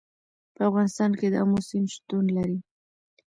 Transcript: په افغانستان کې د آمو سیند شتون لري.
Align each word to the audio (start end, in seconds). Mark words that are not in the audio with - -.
په 0.55 0.61
افغانستان 0.69 1.11
کې 1.19 1.27
د 1.29 1.35
آمو 1.43 1.59
سیند 1.67 1.87
شتون 1.95 2.25
لري. 2.37 2.57